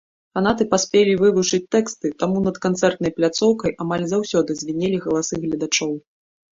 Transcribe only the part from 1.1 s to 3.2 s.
вывучыць тэксты, таму над канцэртнай